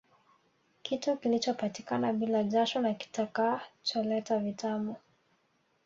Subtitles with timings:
[0.81, 4.95] Kitu kilichopatikana bila jasho na kitakacholeta vitamu